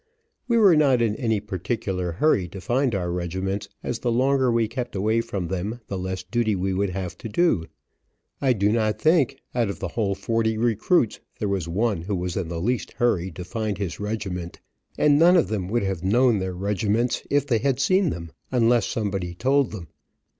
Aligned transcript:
We 0.47 0.57
were 0.57 0.75
not 0.75 0.99
in 0.99 1.15
any 1.17 1.39
particular 1.39 2.13
hurry 2.13 2.47
to 2.47 2.59
find 2.59 2.95
our 2.95 3.11
regiments, 3.11 3.69
as 3.83 3.99
the 3.99 4.11
longer 4.11 4.51
we 4.51 4.67
kept 4.67 4.95
away 4.95 5.21
from 5.21 5.47
them 5.47 5.79
the 5.89 5.97
less 5.99 6.23
duty 6.23 6.55
we 6.55 6.73
would 6.73 6.89
have 6.89 7.15
to 7.19 7.29
do. 7.29 7.65
I 8.41 8.53
do 8.53 8.71
not 8.71 8.99
think, 8.99 9.37
out 9.53 9.69
of 9.69 9.77
the 9.77 9.89
whole 9.89 10.15
forty 10.15 10.57
recruits, 10.57 11.19
there 11.37 11.47
was 11.47 11.67
one 11.67 12.01
who 12.01 12.15
was 12.15 12.35
in 12.35 12.47
the 12.47 12.59
least 12.59 12.93
hurry 12.93 13.29
to 13.29 13.43
find 13.43 13.77
his 13.77 13.99
regiment, 13.99 14.59
and 14.97 15.19
none 15.19 15.37
of 15.37 15.49
them 15.49 15.67
would 15.67 15.83
have 15.83 16.03
known 16.03 16.39
their 16.39 16.55
regiments 16.55 17.21
if 17.29 17.45
they 17.45 17.59
had 17.59 17.79
seen 17.79 18.09
them, 18.09 18.31
unless 18.51 18.87
somebody 18.87 19.35
told 19.35 19.71
them. 19.71 19.87